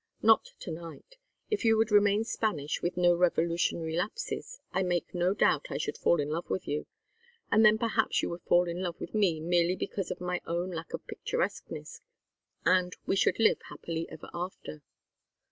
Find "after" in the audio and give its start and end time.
14.33-14.81